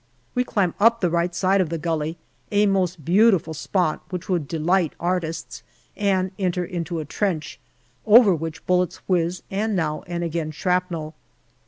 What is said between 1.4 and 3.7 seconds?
of the gully a most beautiful